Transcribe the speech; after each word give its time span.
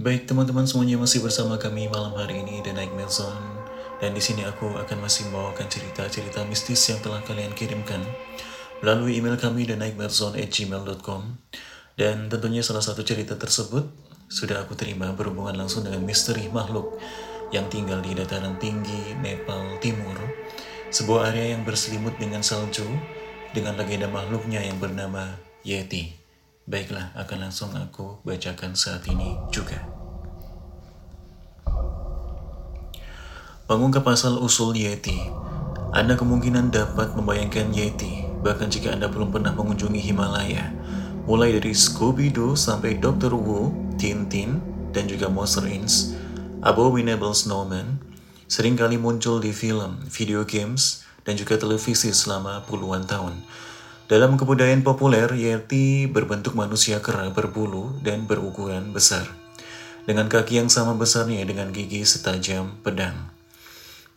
Baik 0.00 0.24
teman-teman 0.24 0.64
semuanya 0.64 0.96
masih 0.96 1.20
bersama 1.20 1.60
kami 1.60 1.84
malam 1.84 2.16
hari 2.16 2.40
ini 2.40 2.64
The 2.64 2.72
Night 2.72 2.88
Zone 3.12 3.60
dan 4.00 4.16
di 4.16 4.22
sini 4.24 4.48
aku 4.48 4.72
akan 4.80 4.96
masih 4.96 5.28
membawakan 5.28 5.68
cerita-cerita 5.68 6.40
mistis 6.48 6.80
yang 6.88 7.04
telah 7.04 7.20
kalian 7.20 7.52
kirimkan 7.52 8.00
melalui 8.80 9.20
email 9.20 9.36
kami 9.36 9.68
thenightmailzone@gmail.com 9.68 11.22
dan 12.00 12.32
tentunya 12.32 12.64
salah 12.64 12.80
satu 12.80 13.04
cerita 13.04 13.36
tersebut 13.36 13.92
sudah 14.32 14.64
aku 14.64 14.72
terima 14.72 15.12
berhubungan 15.12 15.60
langsung 15.60 15.84
dengan 15.84 16.00
misteri 16.00 16.48
makhluk 16.48 16.96
yang 17.52 17.68
tinggal 17.68 18.00
di 18.00 18.16
dataran 18.16 18.56
tinggi 18.56 19.12
Nepal 19.20 19.76
Timur, 19.84 20.16
sebuah 20.88 21.28
area 21.28 21.52
yang 21.52 21.68
berselimut 21.68 22.16
dengan 22.16 22.40
salju 22.40 22.88
dengan 23.52 23.76
legenda 23.76 24.08
makhluknya 24.08 24.64
yang 24.64 24.80
bernama 24.80 25.36
Yeti. 25.60 26.16
Baiklah, 26.70 27.10
akan 27.18 27.50
langsung 27.50 27.74
aku 27.74 28.22
bacakan 28.22 28.78
saat 28.78 29.02
ini 29.10 29.34
juga. 29.50 29.89
Mengungkap 33.70 34.02
asal 34.10 34.34
usul 34.42 34.74
Yeti, 34.74 35.30
Anda 35.94 36.18
kemungkinan 36.18 36.74
dapat 36.74 37.14
membayangkan 37.14 37.70
Yeti, 37.70 38.26
bahkan 38.42 38.66
jika 38.66 38.90
Anda 38.90 39.06
belum 39.06 39.30
pernah 39.30 39.54
mengunjungi 39.54 40.10
Himalaya, 40.10 40.74
mulai 41.22 41.54
dari 41.54 41.70
Scooby-Doo 41.70 42.58
sampai 42.58 42.98
Dr. 42.98 43.30
Wu, 43.30 43.70
Tintin, 43.94 44.58
dan 44.90 45.06
juga 45.06 45.30
Monster 45.30 45.70
Inc., 45.70 46.18
Abominable 46.66 47.30
Snowman, 47.30 48.02
sering 48.50 48.74
kali 48.74 48.98
muncul 48.98 49.38
di 49.38 49.54
film, 49.54 50.02
video 50.10 50.42
games, 50.42 51.06
dan 51.22 51.38
juga 51.38 51.54
televisi 51.54 52.10
selama 52.10 52.66
puluhan 52.66 53.06
tahun. 53.06 53.38
Dalam 54.10 54.34
kebudayaan 54.34 54.82
populer, 54.82 55.30
Yeti 55.30 56.10
berbentuk 56.10 56.58
manusia 56.58 56.98
kera 56.98 57.30
berbulu 57.30 58.02
dan 58.02 58.26
berukuran 58.26 58.90
besar. 58.90 59.30
Dengan 60.10 60.26
kaki 60.26 60.58
yang 60.58 60.66
sama 60.66 60.98
besarnya 60.98 61.46
dengan 61.46 61.70
gigi 61.70 62.02
setajam 62.02 62.74
pedang. 62.82 63.38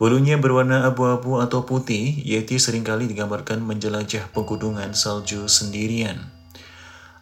Bulunya 0.04 0.36
berwarna 0.36 0.84
abu-abu 0.84 1.40
atau 1.40 1.64
putih, 1.64 2.20
Yeti 2.20 2.60
sering 2.60 2.84
kali 2.84 3.08
digambarkan 3.08 3.64
menjelajah 3.64 4.28
pegunungan 4.36 4.92
salju 4.92 5.48
sendirian. 5.48 6.28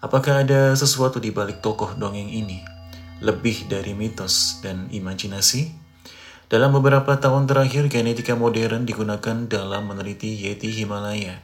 Apakah 0.02 0.42
ada 0.42 0.74
sesuatu 0.74 1.22
di 1.22 1.30
balik 1.30 1.62
tokoh 1.62 1.94
dongeng 1.94 2.26
ini? 2.26 2.58
Lebih 3.22 3.70
dari 3.70 3.94
mitos 3.94 4.58
dan 4.66 4.90
imajinasi? 4.90 5.70
Dalam 6.50 6.74
beberapa 6.74 7.22
tahun 7.22 7.46
terakhir, 7.46 7.86
genetika 7.86 8.34
modern 8.34 8.82
digunakan 8.82 9.46
dalam 9.46 9.86
meneliti 9.86 10.34
Yeti 10.42 10.74
Himalaya 10.74 11.38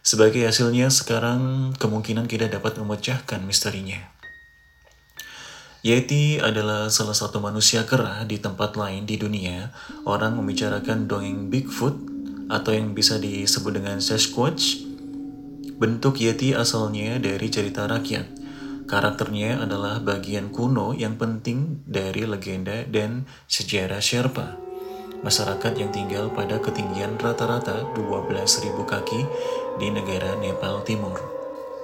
sebagai 0.00 0.48
hasilnya, 0.48 0.88
sekarang 0.88 1.76
kemungkinan 1.76 2.24
kita 2.24 2.48
dapat 2.48 2.80
memecahkan 2.80 3.44
misterinya. 3.44 4.00
Yeti 5.80 6.36
adalah 6.36 6.92
salah 6.92 7.16
satu 7.16 7.40
manusia 7.40 7.88
kera 7.88 8.20
di 8.28 8.36
tempat 8.36 8.76
lain 8.76 9.08
di 9.08 9.16
dunia. 9.16 9.72
Orang 10.04 10.36
membicarakan 10.36 11.08
dongeng 11.08 11.48
Bigfoot 11.48 11.96
atau 12.52 12.76
yang 12.76 12.92
bisa 12.92 13.16
disebut 13.16 13.80
dengan 13.80 13.96
Sasquatch. 13.96 14.84
Bentuk 15.80 16.20
Yeti 16.20 16.52
asalnya 16.52 17.16
dari 17.16 17.48
cerita 17.48 17.88
rakyat. 17.88 18.28
Karakternya 18.84 19.64
adalah 19.64 20.04
bagian 20.04 20.52
kuno 20.52 20.92
yang 20.92 21.16
penting 21.16 21.80
dari 21.88 22.28
legenda 22.28 22.84
dan 22.84 23.24
sejarah 23.48 24.04
Sherpa 24.04 24.70
masyarakat 25.20 25.72
yang 25.76 25.92
tinggal 25.92 26.32
pada 26.32 26.56
ketinggian 26.60 27.20
rata-rata 27.20 27.84
12.000 27.92 28.72
kaki 28.88 29.20
di 29.76 29.92
negara 29.92 30.36
Nepal 30.40 30.80
Timur. 30.84 31.20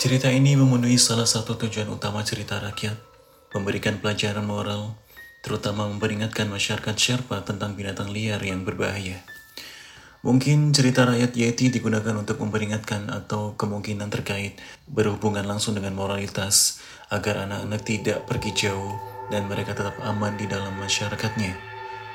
Cerita 0.01 0.29
ini 0.29 0.57
memenuhi 0.57 0.97
salah 0.97 1.29
satu 1.29 1.57
tujuan 1.57 1.89
utama 1.89 2.21
cerita 2.25 2.61
rakyat, 2.61 3.16
memberikan 3.55 4.03
pelajaran 4.03 4.47
moral, 4.47 4.97
terutama 5.45 5.87
memperingatkan 5.87 6.51
masyarakat 6.51 6.97
Sherpa 6.99 7.45
tentang 7.47 7.79
binatang 7.79 8.11
liar 8.11 8.43
yang 8.43 8.67
berbahaya. 8.67 9.23
Mungkin 10.27 10.75
cerita 10.75 11.07
rakyat 11.07 11.39
Yeti 11.39 11.71
digunakan 11.71 12.11
untuk 12.19 12.43
memperingatkan 12.43 13.15
atau 13.15 13.55
kemungkinan 13.55 14.11
terkait 14.11 14.59
berhubungan 14.91 15.47
langsung 15.47 15.79
dengan 15.79 15.95
moralitas 15.95 16.83
agar 17.15 17.47
anak-anak 17.47 17.83
tidak 17.87 18.19
pergi 18.27 18.67
jauh 18.67 18.99
dan 19.31 19.47
mereka 19.47 19.79
tetap 19.79 19.95
aman 20.03 20.35
di 20.35 20.51
dalam 20.51 20.75
masyarakatnya, 20.83 21.55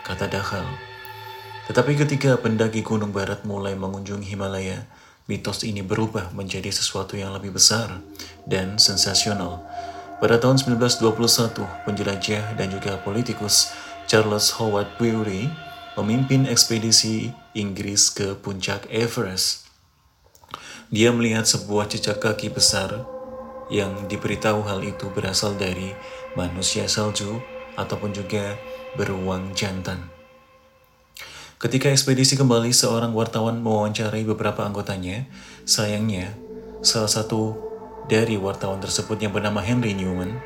kata 0.03 0.27
Dakhal. 0.27 0.67
Tetapi 1.71 1.95
ketika 2.03 2.35
pendaki 2.35 2.83
Gunung 2.83 3.15
Barat 3.15 3.47
mulai 3.47 3.79
mengunjungi 3.79 4.27
Himalaya, 4.27 4.83
mitos 5.31 5.63
ini 5.63 5.79
berubah 5.79 6.35
menjadi 6.35 6.67
sesuatu 6.67 7.15
yang 7.15 7.31
lebih 7.31 7.55
besar 7.55 8.03
dan 8.43 8.75
sensasional. 8.75 9.63
Pada 10.21 10.37
tahun 10.37 10.61
1921, 10.61 11.65
penjelajah 11.81 12.53
dan 12.53 12.69
juga 12.69 12.93
politikus 13.01 13.73
Charles 14.05 14.53
Howard 14.61 14.93
Bury 15.01 15.49
memimpin 15.97 16.45
ekspedisi 16.45 17.33
Inggris 17.57 18.13
ke 18.13 18.37
puncak 18.37 18.85
Everest. 18.93 19.65
Dia 20.93 21.09
melihat 21.09 21.49
sebuah 21.49 21.89
jejak 21.89 22.21
kaki 22.21 22.53
besar 22.53 23.01
yang 23.73 24.05
diberitahu 24.05 24.61
hal 24.61 24.85
itu 24.85 25.09
berasal 25.09 25.57
dari 25.57 25.89
manusia 26.37 26.85
salju 26.85 27.41
ataupun 27.73 28.13
juga 28.13 28.61
beruang 28.93 29.57
jantan. 29.57 30.05
Ketika 31.57 31.89
ekspedisi 31.89 32.37
kembali, 32.37 32.69
seorang 32.69 33.17
wartawan 33.17 33.57
mewawancarai 33.57 34.21
beberapa 34.29 34.69
anggotanya. 34.69 35.25
Sayangnya, 35.65 36.37
salah 36.85 37.09
satu 37.09 37.70
dari 38.11 38.35
wartawan 38.35 38.83
tersebut 38.83 39.23
yang 39.23 39.31
bernama 39.31 39.63
Henry 39.63 39.95
Newman 39.95 40.43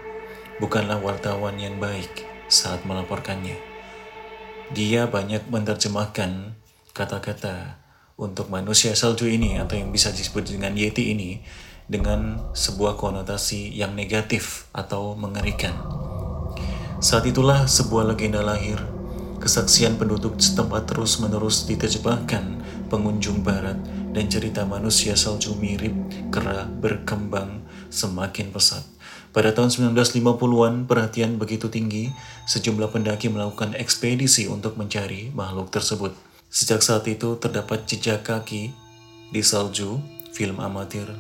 bukanlah 0.61 1.01
wartawan 1.01 1.57
yang 1.57 1.81
baik 1.81 2.21
saat 2.45 2.85
melaporkannya. 2.85 3.57
Dia 4.69 5.09
banyak 5.09 5.49
menerjemahkan 5.49 6.53
kata-kata 6.93 7.81
untuk 8.21 8.53
manusia 8.53 8.93
salju 8.93 9.25
ini 9.25 9.57
atau 9.57 9.81
yang 9.81 9.89
bisa 9.89 10.13
disebut 10.13 10.45
dengan 10.45 10.77
Yeti 10.77 11.09
ini 11.09 11.41
dengan 11.89 12.53
sebuah 12.53 13.01
konotasi 13.01 13.73
yang 13.73 13.97
negatif 13.97 14.69
atau 14.69 15.17
mengerikan. 15.17 15.73
Saat 17.01 17.25
itulah 17.25 17.65
sebuah 17.65 18.13
legenda 18.13 18.45
lahir 18.45 18.77
Kesaksian 19.45 20.01
penduduk 20.01 20.41
setempat 20.41 20.89
terus-menerus 20.89 21.69
diterjemahkan 21.69 22.65
pengunjung 22.89 23.45
barat 23.45 23.77
dan 24.15 24.31
cerita 24.31 24.63
manusia 24.63 25.19
salju 25.19 25.59
mirip 25.59 25.91
kera 26.31 26.63
berkembang 26.63 27.67
semakin 27.91 28.55
pesat. 28.55 28.87
Pada 29.35 29.51
tahun 29.51 29.91
1950-an, 29.91 30.87
perhatian 30.87 31.35
begitu 31.35 31.67
tinggi, 31.67 32.15
sejumlah 32.47 32.95
pendaki 32.95 33.27
melakukan 33.27 33.75
ekspedisi 33.75 34.47
untuk 34.47 34.79
mencari 34.79 35.35
makhluk 35.35 35.67
tersebut. 35.75 36.15
Sejak 36.47 36.79
saat 36.79 37.03
itu 37.11 37.35
terdapat 37.35 37.83
jejak 37.83 38.23
kaki 38.23 38.71
di 39.35 39.41
salju, 39.43 39.99
film 40.31 40.63
amatir, 40.63 41.11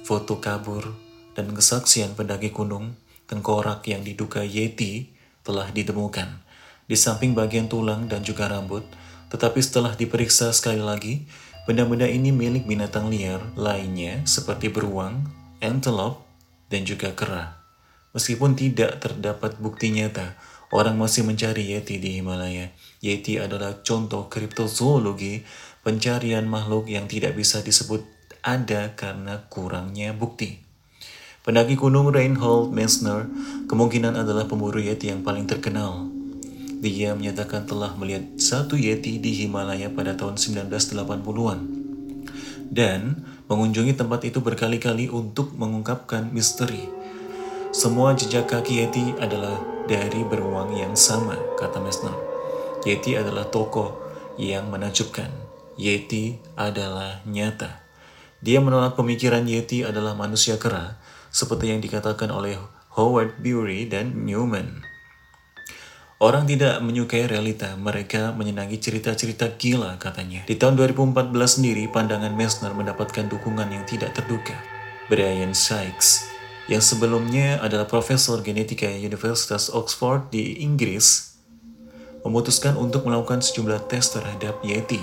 foto 0.00 0.40
kabur, 0.40 0.96
dan 1.36 1.52
kesaksian 1.52 2.16
pendaki 2.16 2.48
gunung, 2.48 2.96
tengkorak 3.28 3.84
yang 3.84 4.00
diduga 4.00 4.40
Yeti 4.40 5.12
telah 5.44 5.68
ditemukan 5.68 6.48
di 6.88 6.96
samping 6.96 7.36
bagian 7.36 7.68
tulang 7.68 8.08
dan 8.08 8.24
juga 8.24 8.48
rambut, 8.48 8.80
tetapi 9.28 9.60
setelah 9.60 9.92
diperiksa 9.92 10.56
sekali 10.56 10.80
lagi, 10.80 11.28
benda-benda 11.68 12.08
ini 12.08 12.32
milik 12.32 12.64
binatang 12.64 13.12
liar 13.12 13.44
lainnya 13.52 14.24
seperti 14.24 14.72
beruang, 14.72 15.28
antelope, 15.60 16.24
dan 16.72 16.88
juga 16.88 17.12
kera. 17.12 17.60
Meskipun 18.16 18.56
tidak 18.56 19.04
terdapat 19.04 19.60
bukti 19.60 19.92
nyata, 19.92 20.32
orang 20.72 20.96
masih 20.96 21.28
mencari 21.28 21.76
Yeti 21.76 22.00
di 22.00 22.16
Himalaya. 22.16 22.72
Yeti 23.04 23.36
adalah 23.36 23.84
contoh 23.84 24.32
kriptozoologi, 24.32 25.44
pencarian 25.84 26.48
makhluk 26.48 26.88
yang 26.88 27.04
tidak 27.04 27.36
bisa 27.36 27.60
disebut 27.60 28.00
ada 28.40 28.96
karena 28.96 29.44
kurangnya 29.52 30.16
bukti. 30.16 30.64
Pendaki 31.44 31.76
gunung 31.76 32.08
Reinhold 32.08 32.72
Messner 32.72 33.28
kemungkinan 33.68 34.16
adalah 34.16 34.48
pemburu 34.48 34.80
Yeti 34.80 35.12
yang 35.12 35.20
paling 35.20 35.44
terkenal 35.44 36.17
dia 36.78 37.10
menyatakan 37.14 37.66
telah 37.66 37.94
melihat 37.98 38.38
satu 38.38 38.78
Yeti 38.78 39.18
di 39.18 39.34
Himalaya 39.34 39.90
pada 39.90 40.14
tahun 40.14 40.38
1980-an 40.38 41.58
dan 42.70 43.24
mengunjungi 43.48 43.96
tempat 43.96 44.28
itu 44.28 44.38
berkali-kali 44.44 45.08
untuk 45.08 45.56
mengungkapkan 45.56 46.30
misteri. 46.30 46.86
Semua 47.74 48.14
jejak 48.14 48.48
kaki 48.48 48.84
Yeti 48.84 49.04
adalah 49.18 49.58
dari 49.88 50.22
beruang 50.24 50.76
yang 50.76 50.94
sama, 50.94 51.36
kata 51.56 51.80
Mesner. 51.80 52.14
Yeti 52.84 53.16
adalah 53.16 53.48
tokoh 53.48 53.96
yang 54.40 54.68
menakjubkan. 54.68 55.28
Yeti 55.74 56.38
adalah 56.54 57.24
nyata. 57.24 57.82
Dia 58.38 58.62
menolak 58.62 58.94
pemikiran 58.94 59.44
Yeti 59.48 59.82
adalah 59.82 60.14
manusia 60.14 60.60
kera, 60.60 61.00
seperti 61.32 61.74
yang 61.74 61.80
dikatakan 61.82 62.30
oleh 62.30 62.56
Howard 62.94 63.40
Bury 63.42 63.88
dan 63.88 64.24
Newman. 64.24 64.87
Orang 66.18 66.50
tidak 66.50 66.82
menyukai 66.82 67.30
realita, 67.30 67.78
mereka 67.78 68.34
menyenangi 68.34 68.82
cerita-cerita 68.82 69.54
gila 69.54 70.02
katanya. 70.02 70.42
Di 70.50 70.58
tahun 70.58 70.74
2014 70.74 71.30
sendiri, 71.30 71.86
pandangan 71.86 72.34
Messner 72.34 72.74
mendapatkan 72.74 73.30
dukungan 73.30 73.70
yang 73.70 73.86
tidak 73.86 74.18
terduga. 74.18 74.58
Brian 75.06 75.54
Sykes 75.54 76.26
yang 76.66 76.82
sebelumnya 76.82 77.62
adalah 77.62 77.86
profesor 77.86 78.42
genetika 78.42 78.90
Universitas 78.90 79.70
Oxford 79.70 80.34
di 80.34 80.58
Inggris, 80.58 81.38
memutuskan 82.26 82.74
untuk 82.74 83.06
melakukan 83.06 83.38
sejumlah 83.38 83.86
tes 83.86 84.10
terhadap 84.10 84.58
Yeti. 84.66 85.00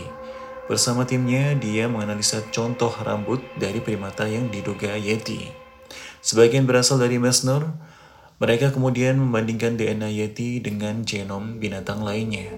Bersama 0.68 1.08
timnya, 1.08 1.56
dia 1.56 1.88
menganalisa 1.88 2.44
contoh 2.52 2.92
rambut 2.92 3.40
dari 3.56 3.80
primata 3.80 4.28
yang 4.28 4.52
diduga 4.52 5.00
Yeti. 5.00 5.48
Sebagian 6.20 6.68
berasal 6.68 7.00
dari 7.00 7.24
Messner, 7.24 7.72
mereka 8.36 8.68
kemudian 8.76 9.16
membandingkan 9.16 9.80
DNA 9.80 10.12
Yeti 10.12 10.60
dengan 10.60 11.08
genom 11.08 11.56
binatang 11.56 12.04
lainnya. 12.04 12.52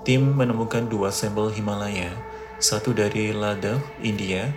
Tim 0.00 0.32
menemukan 0.32 0.88
dua 0.88 1.12
sampel 1.12 1.52
Himalaya, 1.52 2.08
satu 2.56 2.96
dari 2.96 3.36
Ladakh, 3.36 3.84
India, 4.00 4.48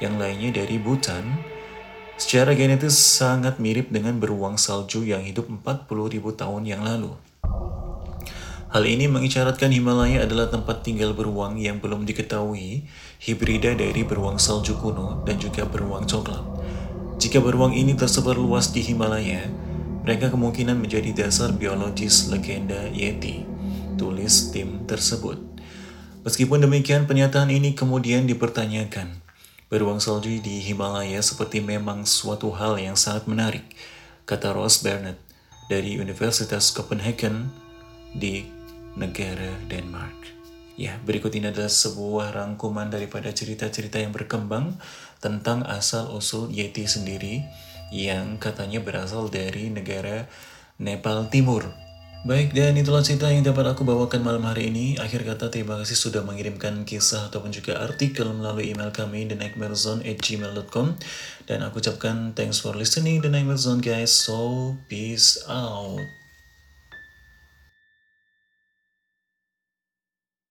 yang 0.00 0.20
lainnya 0.20 0.52
dari 0.52 0.76
Bhutan, 0.80 1.24
Secara 2.20 2.52
genetis 2.52 3.00
sangat 3.00 3.56
mirip 3.56 3.88
dengan 3.88 4.20
beruang 4.20 4.60
salju 4.60 5.08
yang 5.08 5.24
hidup 5.24 5.48
40.000 5.48 6.20
tahun 6.36 6.68
yang 6.68 6.84
lalu. 6.84 7.16
Hal 8.68 8.84
ini 8.84 9.08
mengisyaratkan 9.08 9.72
Himalaya 9.72 10.28
adalah 10.28 10.52
tempat 10.52 10.84
tinggal 10.84 11.16
beruang 11.16 11.56
yang 11.56 11.80
belum 11.80 12.04
diketahui, 12.04 12.84
hibrida 13.24 13.72
dari 13.72 14.04
beruang 14.04 14.36
salju 14.36 14.76
kuno 14.76 15.24
dan 15.24 15.40
juga 15.40 15.64
beruang 15.64 16.04
coklat. 16.04 16.44
Jika 17.16 17.40
beruang 17.40 17.72
ini 17.72 17.96
tersebar 17.96 18.36
luas 18.36 18.68
di 18.68 18.84
Himalaya, 18.84 19.48
mereka 20.00 20.32
kemungkinan 20.32 20.80
menjadi 20.80 21.12
dasar 21.12 21.52
biologis 21.52 22.32
legenda 22.32 22.88
Yeti, 22.88 23.44
tulis 24.00 24.48
tim 24.48 24.88
tersebut. 24.88 25.36
Meskipun 26.24 26.64
demikian, 26.64 27.04
pernyataan 27.04 27.52
ini 27.52 27.76
kemudian 27.76 28.24
dipertanyakan. 28.24 29.20
Beruang 29.68 30.00
salju 30.00 30.40
di 30.40 30.60
Himalaya 30.64 31.20
seperti 31.20 31.60
memang 31.60 32.08
suatu 32.08 32.48
hal 32.56 32.80
yang 32.80 32.96
sangat 32.96 33.28
menarik, 33.28 33.64
kata 34.24 34.56
Ross 34.56 34.80
Bernard 34.80 35.20
dari 35.68 36.00
Universitas 36.00 36.72
Copenhagen 36.72 37.52
di 38.16 38.48
negara 38.98 39.54
Denmark. 39.68 40.16
Ya, 40.80 40.96
berikut 41.04 41.36
ini 41.36 41.52
adalah 41.52 41.68
sebuah 41.68 42.32
rangkuman 42.32 42.88
daripada 42.88 43.28
cerita-cerita 43.36 44.00
yang 44.00 44.16
berkembang 44.16 44.80
tentang 45.20 45.60
asal-usul 45.68 46.48
Yeti 46.50 46.88
sendiri 46.88 47.44
yang 47.90 48.38
katanya 48.38 48.82
berasal 48.82 49.30
dari 49.30 49.70
negara 49.70 50.26
Nepal 50.78 51.28
Timur. 51.28 51.68
Baik, 52.20 52.52
dan 52.52 52.76
itulah 52.76 53.00
cerita 53.00 53.32
yang 53.32 53.40
dapat 53.40 53.64
aku 53.72 53.80
bawakan 53.80 54.20
malam 54.20 54.44
hari 54.44 54.68
ini. 54.68 55.00
Akhir 55.00 55.24
kata, 55.24 55.48
terima 55.48 55.80
kasih 55.80 55.96
sudah 55.96 56.20
mengirimkan 56.20 56.84
kisah 56.84 57.32
ataupun 57.32 57.48
juga 57.48 57.80
artikel 57.80 58.28
melalui 58.28 58.76
email 58.76 58.92
kami, 58.92 59.24
thenightmarezone@gmail.com. 59.24 61.00
Dan 61.48 61.64
aku 61.64 61.80
ucapkan 61.80 62.36
thanks 62.36 62.60
for 62.60 62.76
listening, 62.76 63.24
The 63.24 63.32
Nightmare 63.32 63.56
Zone 63.56 63.80
guys. 63.80 64.12
So, 64.12 64.76
peace 64.84 65.40
out. 65.48 66.19